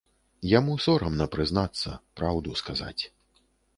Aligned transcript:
Яму 0.51 0.77
сорамна 0.85 1.27
прызнацца, 1.35 1.89
праўду 2.23 2.59
сказаць. 2.63 3.03